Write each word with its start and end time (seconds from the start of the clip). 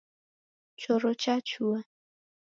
Choro 0.81 1.11
chachua. 1.21 1.79